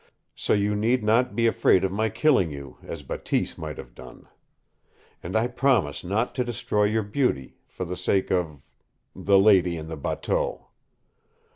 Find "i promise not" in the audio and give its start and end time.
5.37-6.33